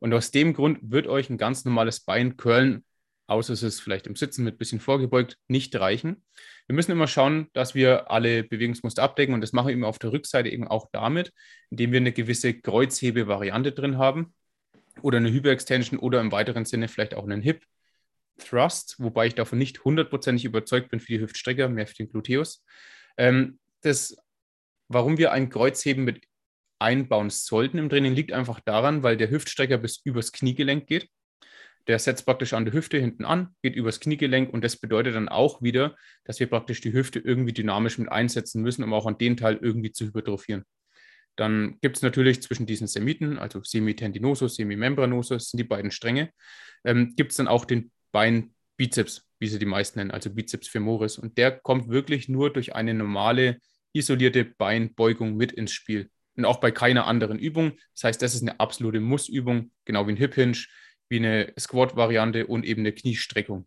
Und 0.00 0.12
aus 0.12 0.30
dem 0.30 0.54
Grund 0.54 0.78
wird 0.82 1.06
euch 1.06 1.30
ein 1.30 1.38
ganz 1.38 1.64
normales 1.64 2.00
Bein 2.00 2.36
curlen, 2.36 2.84
außer 3.26 3.52
es 3.52 3.62
ist 3.62 3.80
vielleicht 3.80 4.06
im 4.06 4.16
Sitzen 4.16 4.44
mit 4.44 4.54
ein 4.54 4.58
bisschen 4.58 4.80
vorgebeugt, 4.80 5.38
nicht 5.48 5.74
reichen. 5.76 6.24
Wir 6.66 6.74
müssen 6.74 6.92
immer 6.92 7.06
schauen, 7.06 7.48
dass 7.52 7.74
wir 7.74 8.10
alle 8.10 8.44
Bewegungsmuster 8.44 9.02
abdecken 9.02 9.34
und 9.34 9.40
das 9.40 9.52
machen 9.52 9.68
wir 9.68 9.72
eben 9.72 9.84
auf 9.84 9.98
der 9.98 10.12
Rückseite 10.12 10.48
eben 10.48 10.68
auch 10.68 10.88
damit, 10.92 11.32
indem 11.70 11.92
wir 11.92 12.00
eine 12.00 12.12
gewisse 12.12 12.54
Kreuzhebe-Variante 12.54 13.72
drin 13.72 13.98
haben 13.98 14.34
oder 15.02 15.18
eine 15.18 15.32
Hyperextension 15.32 15.98
oder 15.98 16.20
im 16.20 16.32
weiteren 16.32 16.64
Sinne 16.64 16.88
vielleicht 16.88 17.14
auch 17.14 17.24
einen 17.24 17.42
Hip 17.42 17.64
Thrust, 18.38 18.96
wobei 18.98 19.26
ich 19.26 19.34
davon 19.34 19.58
nicht 19.58 19.84
hundertprozentig 19.84 20.44
überzeugt 20.44 20.90
bin 20.90 21.00
für 21.00 21.12
die 21.12 21.20
Hüftstrecker, 21.20 21.68
mehr 21.68 21.86
für 21.86 21.94
den 21.94 22.10
Gluteus. 22.10 22.64
Ähm, 23.16 23.58
das, 23.82 24.16
warum 24.88 25.18
wir 25.18 25.32
ein 25.32 25.50
Kreuzheben 25.50 26.04
mit 26.04 26.24
einbauen 26.78 27.30
sollten 27.30 27.78
im 27.78 27.88
Training, 27.88 28.14
liegt 28.14 28.32
einfach 28.32 28.60
daran, 28.60 29.02
weil 29.02 29.16
der 29.16 29.30
Hüftstrecker 29.30 29.78
bis 29.78 30.00
übers 30.04 30.32
Kniegelenk 30.32 30.86
geht. 30.86 31.08
Der 31.86 31.98
setzt 31.98 32.24
praktisch 32.24 32.54
an 32.54 32.64
der 32.64 32.72
Hüfte 32.72 32.98
hinten 32.98 33.24
an, 33.24 33.54
geht 33.62 33.76
übers 33.76 34.00
Kniegelenk 34.00 34.52
und 34.52 34.64
das 34.64 34.76
bedeutet 34.76 35.14
dann 35.14 35.28
auch 35.28 35.60
wieder, 35.60 35.96
dass 36.24 36.40
wir 36.40 36.46
praktisch 36.46 36.80
die 36.80 36.92
Hüfte 36.92 37.18
irgendwie 37.18 37.52
dynamisch 37.52 37.98
mit 37.98 38.10
einsetzen 38.10 38.62
müssen, 38.62 38.82
um 38.82 38.94
auch 38.94 39.06
an 39.06 39.18
den 39.18 39.36
Teil 39.36 39.58
irgendwie 39.60 39.92
zu 39.92 40.06
hypertrophieren. 40.06 40.64
Dann 41.36 41.78
gibt 41.80 41.96
es 41.96 42.02
natürlich 42.02 42.42
zwischen 42.42 42.66
diesen 42.66 42.86
Semiten, 42.86 43.38
also 43.38 43.62
Semitendinosus, 43.62 44.56
Semimembranosus, 44.56 45.50
sind 45.50 45.58
die 45.58 45.64
beiden 45.64 45.90
Stränge, 45.90 46.30
ähm, 46.84 47.14
gibt 47.16 47.32
es 47.32 47.36
dann 47.36 47.48
auch 47.48 47.64
den 47.64 47.90
Beinbizeps, 48.12 49.28
wie 49.40 49.48
sie 49.48 49.58
die 49.58 49.66
meisten 49.66 49.98
nennen, 49.98 50.10
also 50.10 50.30
Bizeps 50.30 50.68
femoris. 50.68 51.18
Und 51.18 51.36
der 51.36 51.50
kommt 51.50 51.88
wirklich 51.88 52.28
nur 52.28 52.52
durch 52.52 52.74
eine 52.74 52.94
normale, 52.94 53.58
isolierte 53.92 54.44
Beinbeugung 54.44 55.36
mit 55.36 55.52
ins 55.52 55.72
Spiel. 55.72 56.10
Und 56.36 56.44
auch 56.44 56.58
bei 56.58 56.70
keiner 56.70 57.06
anderen 57.06 57.38
Übung. 57.38 57.78
Das 57.94 58.04
heißt, 58.04 58.22
das 58.22 58.34
ist 58.34 58.42
eine 58.42 58.58
absolute 58.58 59.00
Mussübung, 59.00 59.70
genau 59.84 60.06
wie 60.06 60.12
ein 60.12 60.16
Hip 60.16 60.34
Hinge, 60.34 60.58
wie 61.08 61.18
eine 61.18 61.52
Squat-Variante 61.58 62.46
und 62.46 62.64
eben 62.64 62.80
eine 62.80 62.92
Kniestreckung. 62.92 63.66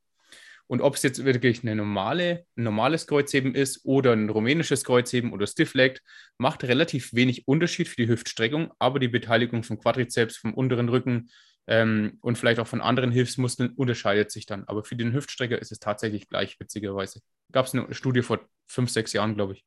Und 0.68 0.82
ob 0.82 0.96
es 0.96 1.04
jetzt 1.04 1.24
wirklich 1.24 1.64
eine 1.64 1.76
normale, 1.76 2.46
ein 2.58 2.64
normales 2.64 3.08
Kreuzheben 3.08 3.56
ist 3.56 3.86
oder 3.86 4.12
ein 4.12 4.30
rumänisches 4.30 4.84
Kreuzheben 4.84 5.32
oder 5.32 5.48
Stiff-Legged, 5.48 6.02
macht 6.38 6.66
relativ 6.66 7.14
wenig 7.14 7.48
Unterschied 7.48 7.88
für 7.88 7.96
die 7.96 8.10
Hüftstreckung, 8.10 8.74
aber 8.78 9.00
die 9.00 9.08
Beteiligung 9.08 9.64
vom 9.64 9.80
Quadrizeps, 9.80 10.36
vom 10.36 10.54
unteren 10.54 10.90
Rücken 10.90 11.30
ähm, 11.68 12.18
und 12.22 12.38
vielleicht 12.38 12.60
auch 12.60 12.68
von 12.68 12.82
anderen 12.82 13.12
Hilfsmuskeln 13.12 13.72
unterscheidet 13.72 14.30
sich 14.30 14.46
dann. 14.46 14.66
Aber 14.66 14.84
für 14.84 14.98
den 14.98 15.14
Hüftstrecker 15.14 15.58
ist 15.58 15.72
es 15.72 15.80
tatsächlich 15.80 16.28
gleich, 16.28 16.60
witzigerweise. 16.60 17.22
Gab 17.54 17.66
es 17.66 17.74
eine 17.74 17.94
Studie 17.94 18.22
vor 18.22 18.42
fünf, 18.68 18.90
sechs 18.90 19.14
Jahren, 19.14 19.36
glaube 19.36 19.54
ich. 19.54 19.66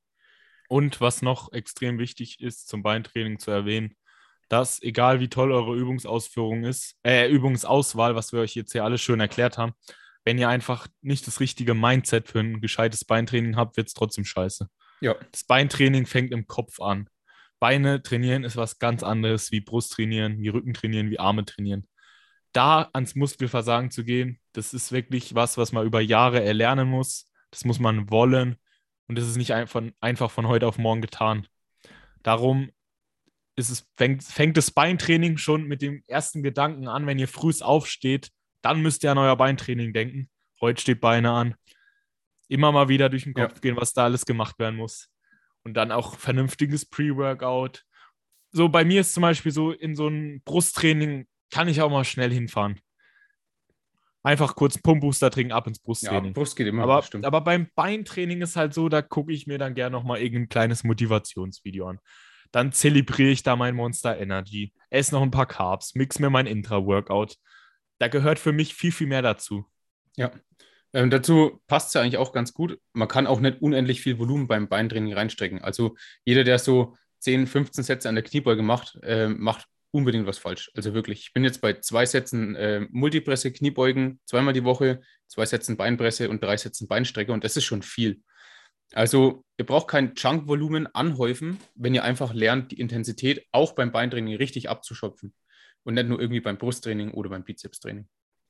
Und 0.68 1.00
was 1.00 1.22
noch 1.22 1.52
extrem 1.52 1.98
wichtig 1.98 2.40
ist, 2.40 2.68
zum 2.68 2.82
Beintraining 2.82 3.38
zu 3.38 3.50
erwähnen, 3.50 3.96
dass 4.50 4.82
egal 4.82 5.20
wie 5.20 5.28
toll 5.28 5.52
eure 5.52 5.76
Übungsausführung 5.76 6.64
ist, 6.64 6.96
äh, 7.04 7.30
Übungsauswahl, 7.30 8.16
was 8.16 8.32
wir 8.32 8.40
euch 8.40 8.56
jetzt 8.56 8.72
hier 8.72 8.84
alles 8.84 9.00
schön 9.00 9.20
erklärt 9.20 9.56
haben, 9.56 9.72
wenn 10.24 10.38
ihr 10.38 10.48
einfach 10.48 10.88
nicht 11.00 11.26
das 11.28 11.38
richtige 11.38 11.72
Mindset 11.72 12.28
für 12.28 12.40
ein 12.40 12.60
gescheites 12.60 13.04
Beintraining 13.04 13.56
habt, 13.56 13.76
wird 13.76 13.86
es 13.86 13.94
trotzdem 13.94 14.24
scheiße. 14.24 14.68
Ja. 15.00 15.14
Das 15.30 15.44
Beintraining 15.44 16.04
fängt 16.04 16.32
im 16.32 16.48
Kopf 16.48 16.80
an. 16.80 17.08
Beine 17.60 18.02
trainieren 18.02 18.42
ist 18.42 18.56
was 18.56 18.80
ganz 18.80 19.04
anderes 19.04 19.52
wie 19.52 19.60
Brust 19.60 19.92
trainieren, 19.92 20.40
wie 20.40 20.48
Rücken 20.48 20.74
trainieren, 20.74 21.10
wie 21.10 21.20
Arme 21.20 21.44
trainieren. 21.44 21.86
Da 22.52 22.90
ans 22.92 23.14
Muskelversagen 23.14 23.92
zu 23.92 24.04
gehen, 24.04 24.40
das 24.52 24.74
ist 24.74 24.90
wirklich 24.90 25.36
was, 25.36 25.58
was 25.58 25.70
man 25.70 25.86
über 25.86 26.00
Jahre 26.00 26.42
erlernen 26.42 26.88
muss. 26.88 27.30
Das 27.52 27.64
muss 27.64 27.78
man 27.78 28.10
wollen. 28.10 28.56
Und 29.06 29.16
das 29.16 29.28
ist 29.28 29.36
nicht 29.36 29.54
einfach, 29.54 29.82
einfach 30.00 30.30
von 30.30 30.48
heute 30.48 30.66
auf 30.66 30.76
morgen 30.76 31.02
getan. 31.02 31.46
Darum 32.24 32.70
es, 33.56 33.86
fängt, 33.96 34.24
fängt 34.24 34.56
das 34.56 34.70
Beintraining 34.70 35.36
schon 35.36 35.64
mit 35.64 35.82
dem 35.82 36.02
ersten 36.06 36.42
Gedanken 36.42 36.88
an, 36.88 37.06
wenn 37.06 37.18
ihr 37.18 37.28
früh 37.28 37.52
aufsteht, 37.60 38.30
dann 38.62 38.80
müsst 38.82 39.02
ihr 39.04 39.10
an 39.10 39.18
euer 39.18 39.36
Beintraining 39.36 39.92
denken. 39.92 40.30
Heute 40.60 40.80
steht 40.80 41.00
Beine 41.00 41.30
an. 41.30 41.54
Immer 42.48 42.72
mal 42.72 42.88
wieder 42.88 43.08
durch 43.08 43.24
den 43.24 43.34
Kopf 43.34 43.54
ja. 43.54 43.60
gehen, 43.60 43.76
was 43.76 43.92
da 43.92 44.04
alles 44.04 44.26
gemacht 44.26 44.58
werden 44.58 44.76
muss. 44.76 45.08
Und 45.62 45.74
dann 45.74 45.92
auch 45.92 46.16
vernünftiges 46.16 46.86
Pre-Workout. 46.86 47.84
So 48.52 48.68
bei 48.68 48.84
mir 48.84 49.02
ist 49.02 49.14
zum 49.14 49.22
Beispiel 49.22 49.52
so, 49.52 49.72
in 49.72 49.94
so 49.94 50.08
ein 50.08 50.42
Brusttraining 50.44 51.26
kann 51.50 51.68
ich 51.68 51.80
auch 51.80 51.90
mal 51.90 52.04
schnell 52.04 52.32
hinfahren. 52.32 52.80
Einfach 54.22 54.54
kurz 54.54 54.76
Pumpbooster 54.76 55.30
trinken, 55.30 55.52
ab 55.52 55.66
ins 55.66 55.78
Brusttraining. 55.78 56.26
Ja, 56.26 56.32
Brust 56.32 56.56
geht 56.56 56.66
immer, 56.66 56.82
aber, 56.82 57.02
aber 57.22 57.40
beim 57.40 57.68
Beintraining 57.74 58.42
ist 58.42 58.56
halt 58.56 58.74
so, 58.74 58.90
da 58.90 59.00
gucke 59.00 59.32
ich 59.32 59.46
mir 59.46 59.56
dann 59.56 59.74
gerne 59.74 59.96
nochmal 59.96 60.20
irgendein 60.20 60.50
kleines 60.50 60.84
Motivationsvideo 60.84 61.88
an. 61.88 62.00
Dann 62.52 62.72
zelebriere 62.72 63.30
ich 63.30 63.42
da 63.42 63.56
mein 63.56 63.74
Monster 63.74 64.18
Energy, 64.18 64.72
esse 64.90 65.14
noch 65.14 65.22
ein 65.22 65.30
paar 65.30 65.46
Carbs, 65.46 65.94
mix 65.94 66.18
mir 66.18 66.30
mein 66.30 66.46
Intra-Workout. 66.46 67.36
Da 67.98 68.08
gehört 68.08 68.38
für 68.38 68.52
mich 68.52 68.74
viel, 68.74 68.92
viel 68.92 69.06
mehr 69.06 69.22
dazu. 69.22 69.66
Ja. 70.16 70.32
Ähm, 70.92 71.10
dazu 71.10 71.62
passt 71.68 71.88
es 71.88 71.94
ja 71.94 72.00
eigentlich 72.00 72.16
auch 72.16 72.32
ganz 72.32 72.52
gut. 72.52 72.80
Man 72.92 73.08
kann 73.08 73.26
auch 73.26 73.40
nicht 73.40 73.62
unendlich 73.62 74.00
viel 74.00 74.18
Volumen 74.18 74.48
beim 74.48 74.68
Beintraining 74.68 75.12
reinstecken. 75.12 75.62
Also 75.62 75.96
jeder, 76.24 76.42
der 76.42 76.58
so 76.58 76.96
10, 77.20 77.46
15 77.46 77.84
Sätze 77.84 78.08
an 78.08 78.16
der 78.16 78.24
Kniebeuge 78.24 78.62
macht, 78.62 78.98
äh, 79.02 79.28
macht 79.28 79.66
unbedingt 79.92 80.26
was 80.26 80.38
falsch. 80.38 80.70
Also 80.74 80.94
wirklich, 80.94 81.20
ich 81.20 81.32
bin 81.32 81.44
jetzt 81.44 81.60
bei 81.60 81.74
zwei 81.74 82.06
Sätzen 82.06 82.54
äh, 82.56 82.86
Multipresse, 82.90 83.52
Kniebeugen, 83.52 84.20
zweimal 84.24 84.52
die 84.52 84.64
Woche, 84.64 85.00
zwei 85.26 85.46
Sätzen 85.46 85.76
Beinpresse 85.76 86.28
und 86.28 86.42
drei 86.42 86.56
Sätzen 86.56 86.88
Beinstrecke 86.88 87.32
und 87.32 87.44
das 87.44 87.56
ist 87.56 87.64
schon 87.64 87.82
viel. 87.82 88.20
Also 88.92 89.44
ihr 89.56 89.66
braucht 89.66 89.88
kein 89.88 90.14
Chunk-Volumen 90.14 90.86
anhäufen, 90.94 91.58
wenn 91.74 91.94
ihr 91.94 92.02
einfach 92.02 92.34
lernt, 92.34 92.72
die 92.72 92.80
Intensität 92.80 93.46
auch 93.52 93.74
beim 93.74 93.92
Beintraining 93.92 94.34
richtig 94.36 94.68
abzuschöpfen 94.68 95.32
und 95.84 95.94
nicht 95.94 96.08
nur 96.08 96.20
irgendwie 96.20 96.40
beim 96.40 96.58
Brusttraining 96.58 97.12
oder 97.12 97.30
beim 97.30 97.44
Bizepstraining. 97.44 98.08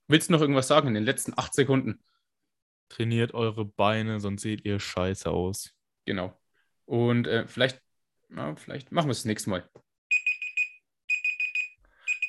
Willst 0.09 0.29
du 0.29 0.33
noch 0.33 0.41
irgendwas 0.41 0.69
sagen 0.69 0.89
in 0.89 0.95
den 0.95 1.05
letzten 1.05 1.35
acht 1.37 1.55
Sekunden? 1.55 2.03
Trainiert 2.89 3.35
eure 3.35 3.65
Beine, 3.65 4.19
sonst 4.19 4.43
seht 4.43 4.65
ihr 4.65 4.81
scheiße 4.81 5.31
aus. 5.31 5.73
Genau. 6.07 6.37
Und 6.87 7.27
äh, 7.27 7.47
vielleicht, 7.47 7.81
na, 8.29 8.57
vielleicht 8.57 8.91
machen 8.91 9.09
wir 9.09 9.13
es 9.13 9.19
das 9.19 9.27
nächste 9.27 9.51
Mal. 9.51 9.69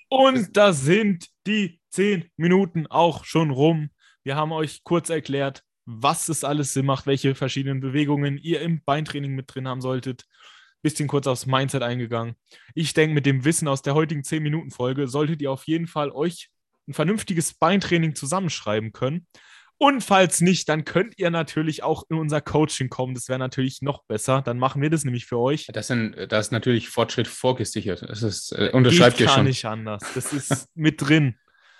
Und 0.09 0.57
da 0.57 0.73
sind 0.73 1.29
die 1.47 1.79
zehn 1.89 2.29
Minuten 2.35 2.85
auch 2.87 3.23
schon 3.23 3.49
rum. 3.49 3.89
Wir 4.23 4.35
haben 4.35 4.51
euch 4.51 4.83
kurz 4.83 5.09
erklärt, 5.09 5.63
was 5.99 6.29
es 6.29 6.43
alles 6.43 6.73
Sinn 6.73 6.85
macht, 6.85 7.05
welche 7.05 7.35
verschiedenen 7.35 7.79
Bewegungen 7.79 8.37
ihr 8.37 8.61
im 8.61 8.83
Beintraining 8.83 9.33
mit 9.33 9.53
drin 9.53 9.67
haben 9.67 9.81
solltet. 9.81 10.25
Bisschen 10.81 11.07
kurz 11.07 11.27
aufs 11.27 11.45
Mindset 11.45 11.83
eingegangen. 11.83 12.35
Ich 12.73 12.93
denke, 12.93 13.13
mit 13.13 13.25
dem 13.25 13.45
Wissen 13.45 13.67
aus 13.67 13.81
der 13.81 13.93
heutigen 13.93 14.21
10-Minuten-Folge 14.21 15.07
solltet 15.07 15.41
ihr 15.41 15.51
auf 15.51 15.65
jeden 15.67 15.87
Fall 15.87 16.11
euch 16.11 16.49
ein 16.87 16.93
vernünftiges 16.93 17.53
Beintraining 17.53 18.15
zusammenschreiben 18.15 18.91
können. 18.91 19.27
Und 19.77 20.01
falls 20.03 20.41
nicht, 20.41 20.69
dann 20.69 20.85
könnt 20.85 21.17
ihr 21.17 21.31
natürlich 21.31 21.81
auch 21.81 22.03
in 22.09 22.17
unser 22.17 22.39
Coaching 22.39 22.89
kommen. 22.89 23.15
Das 23.15 23.29
wäre 23.29 23.39
natürlich 23.39 23.81
noch 23.81 24.03
besser. 24.03 24.43
Dann 24.43 24.59
machen 24.59 24.79
wir 24.81 24.91
das 24.91 25.05
nämlich 25.05 25.25
für 25.25 25.39
euch. 25.39 25.67
Das, 25.73 25.87
sind, 25.87 26.15
das 26.29 26.47
ist 26.47 26.51
natürlich 26.51 26.89
Fortschritt 26.89 27.27
vorgesichert. 27.27 28.03
Das 28.07 28.21
ist, 28.21 28.51
äh, 28.51 28.69
unterschreibt 28.73 29.17
Geht 29.17 29.27
ihr 29.27 29.33
schon. 29.33 29.45
nicht 29.45 29.65
anders. 29.65 30.03
Das 30.13 30.33
ist 30.33 30.67
mit 30.75 31.01
drin. 31.01 31.35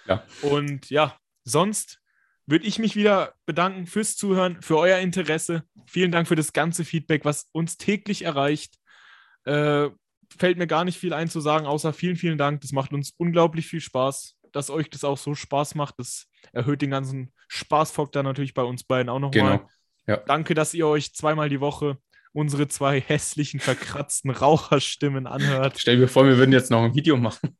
Ja. 0.07 0.23
Und 0.41 0.89
ja, 0.89 1.15
sonst 1.43 2.00
würde 2.47 2.65
ich 2.65 2.79
mich 2.79 2.95
wieder 2.95 3.33
bedanken 3.45 3.85
fürs 3.85 4.15
Zuhören, 4.15 4.61
für 4.61 4.77
euer 4.77 4.99
Interesse. 4.99 5.63
Vielen 5.87 6.11
Dank 6.11 6.27
für 6.27 6.35
das 6.35 6.53
ganze 6.53 6.83
Feedback, 6.85 7.25
was 7.25 7.47
uns 7.51 7.77
täglich 7.77 8.23
erreicht. 8.23 8.75
Äh, 9.45 9.89
fällt 10.37 10.57
mir 10.57 10.67
gar 10.67 10.85
nicht 10.85 10.97
viel 10.97 11.13
ein 11.13 11.29
zu 11.29 11.41
sagen, 11.41 11.65
außer 11.65 11.93
vielen, 11.93 12.15
vielen 12.15 12.37
Dank. 12.37 12.61
Das 12.61 12.71
macht 12.71 12.93
uns 12.93 13.13
unglaublich 13.17 13.67
viel 13.67 13.81
Spaß, 13.81 14.37
dass 14.51 14.69
euch 14.69 14.89
das 14.89 15.03
auch 15.03 15.17
so 15.17 15.35
Spaß 15.35 15.75
macht. 15.75 15.95
Das 15.97 16.27
erhöht 16.51 16.81
den 16.81 16.91
ganzen 16.91 17.33
Spaßfaktor 17.47 18.23
natürlich 18.23 18.53
bei 18.53 18.63
uns 18.63 18.83
beiden 18.83 19.09
auch 19.09 19.19
nochmal. 19.19 19.57
Genau. 19.57 19.69
Ja. 20.07 20.17
Danke, 20.17 20.53
dass 20.53 20.73
ihr 20.73 20.87
euch 20.87 21.13
zweimal 21.13 21.49
die 21.49 21.59
Woche 21.59 21.97
unsere 22.33 22.67
zwei 22.67 23.01
hässlichen, 23.01 23.59
verkratzten 23.59 24.31
Raucherstimmen 24.31 25.27
anhört. 25.27 25.75
Stell 25.77 25.97
dir 25.97 26.07
vor, 26.07 26.25
wir 26.25 26.37
würden 26.37 26.53
jetzt 26.53 26.71
noch 26.71 26.81
ein 26.81 26.95
Video 26.95 27.17
machen. 27.17 27.57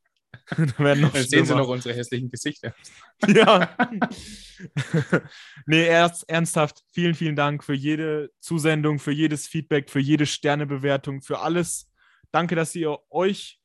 Dann, 0.57 1.11
sehen 1.13 1.45
sie 1.45 1.55
noch 1.55 1.67
unsere 1.67 1.95
hässlichen 1.95 2.29
Gesichter. 2.29 2.73
Ja. 3.27 3.77
nee, 5.67 5.85
erst, 5.85 6.27
ernsthaft, 6.27 6.83
vielen, 6.91 7.13
vielen 7.13 7.35
Dank 7.35 7.63
für 7.63 7.75
jede 7.75 8.31
Zusendung, 8.39 8.97
für 8.97 9.11
jedes 9.11 9.47
Feedback, 9.47 9.91
für 9.91 9.99
jede 9.99 10.25
Sternebewertung, 10.25 11.21
für 11.21 11.39
alles. 11.39 11.91
Danke, 12.31 12.55
dass 12.55 12.73
ihr 12.75 12.97
euch 13.11 13.59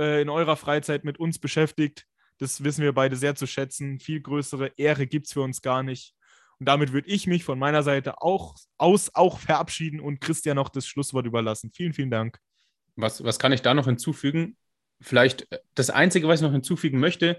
äh, 0.00 0.22
in 0.22 0.28
eurer 0.28 0.56
Freizeit 0.56 1.04
mit 1.04 1.18
uns 1.18 1.38
beschäftigt. 1.38 2.06
Das 2.38 2.64
wissen 2.64 2.82
wir 2.82 2.92
beide 2.92 3.14
sehr 3.14 3.36
zu 3.36 3.46
schätzen. 3.46 4.00
Viel 4.00 4.20
größere 4.20 4.72
Ehre 4.76 5.06
gibt 5.06 5.26
es 5.26 5.32
für 5.32 5.42
uns 5.42 5.62
gar 5.62 5.84
nicht. 5.84 6.14
Und 6.58 6.66
damit 6.66 6.92
würde 6.92 7.08
ich 7.08 7.26
mich 7.26 7.44
von 7.44 7.58
meiner 7.58 7.84
Seite 7.84 8.20
auch 8.20 8.56
aus 8.78 9.14
auch 9.14 9.38
verabschieden 9.38 10.00
und 10.00 10.20
Christian 10.20 10.56
noch 10.56 10.70
das 10.70 10.86
Schlusswort 10.86 11.26
überlassen. 11.26 11.70
Vielen, 11.72 11.92
vielen 11.92 12.10
Dank. 12.10 12.40
Was, 12.96 13.22
was 13.22 13.38
kann 13.38 13.52
ich 13.52 13.62
da 13.62 13.74
noch 13.74 13.86
hinzufügen? 13.86 14.56
Vielleicht 15.00 15.50
äh, 15.52 15.58
das 15.74 15.90
Einzige, 15.90 16.28
was 16.28 16.40
ich 16.40 16.46
noch 16.46 16.52
hinzufügen 16.52 17.00
möchte, 17.00 17.38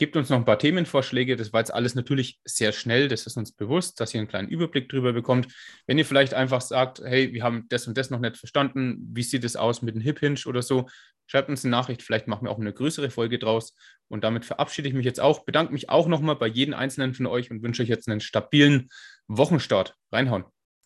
Gebt 0.00 0.16
uns 0.16 0.30
noch 0.30 0.38
ein 0.38 0.46
paar 0.46 0.58
Themenvorschläge. 0.58 1.36
Das 1.36 1.52
war 1.52 1.60
jetzt 1.60 1.74
alles 1.74 1.94
natürlich 1.94 2.40
sehr 2.46 2.72
schnell. 2.72 3.08
Das 3.08 3.26
ist 3.26 3.36
uns 3.36 3.52
bewusst, 3.52 4.00
dass 4.00 4.14
ihr 4.14 4.20
einen 4.20 4.28
kleinen 4.28 4.48
Überblick 4.48 4.88
drüber 4.88 5.12
bekommt. 5.12 5.48
Wenn 5.86 5.98
ihr 5.98 6.06
vielleicht 6.06 6.32
einfach 6.32 6.62
sagt, 6.62 7.00
hey, 7.00 7.34
wir 7.34 7.42
haben 7.42 7.66
das 7.68 7.86
und 7.86 7.98
das 7.98 8.08
noch 8.08 8.18
nicht 8.18 8.38
verstanden, 8.38 9.10
wie 9.12 9.22
sieht 9.22 9.44
es 9.44 9.56
aus 9.56 9.82
mit 9.82 9.94
dem 9.94 10.00
Hip 10.00 10.20
Hinge 10.20 10.40
oder 10.46 10.62
so, 10.62 10.88
schreibt 11.26 11.50
uns 11.50 11.66
eine 11.66 11.72
Nachricht. 11.72 12.00
Vielleicht 12.00 12.28
machen 12.28 12.46
wir 12.46 12.50
auch 12.50 12.58
eine 12.58 12.72
größere 12.72 13.10
Folge 13.10 13.38
draus. 13.38 13.74
Und 14.08 14.24
damit 14.24 14.46
verabschiede 14.46 14.88
ich 14.88 14.94
mich 14.94 15.04
jetzt 15.04 15.20
auch. 15.20 15.44
Bedanke 15.44 15.74
mich 15.74 15.90
auch 15.90 16.08
nochmal 16.08 16.36
bei 16.36 16.46
jedem 16.46 16.72
Einzelnen 16.72 17.12
von 17.12 17.26
euch 17.26 17.50
und 17.50 17.62
wünsche 17.62 17.82
euch 17.82 17.90
jetzt 17.90 18.08
einen 18.08 18.20
stabilen 18.20 18.88
Wochenstart. 19.28 19.96
Reinhauen. 20.10 20.46